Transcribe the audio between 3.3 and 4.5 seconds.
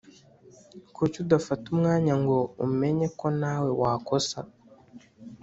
nawe wakosa